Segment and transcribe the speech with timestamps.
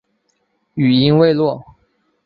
[0.73, 1.63] 语音未落